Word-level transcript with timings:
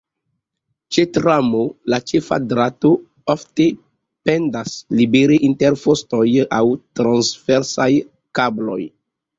Ĉe 0.95 1.03
tramo 1.17 1.59
la 1.93 1.99
ĉefa 2.11 2.39
drato 2.55 2.91
ofte 3.35 3.69
pendas 4.31 4.75
libere 5.03 5.41
inter 5.51 5.81
fostoj 5.85 6.27
aŭ 6.63 6.65
transversaj 7.03 7.93
kabloj. 8.41 8.83